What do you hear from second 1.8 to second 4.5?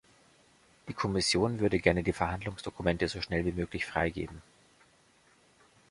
die Verhandlungsdokumente so schnell wie möglich freigeben.